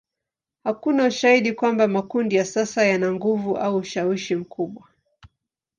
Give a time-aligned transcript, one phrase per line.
[0.63, 4.87] Hakuna ushahidi kwamba makundi ya sasa yana nguvu au ushawishi mkubwa.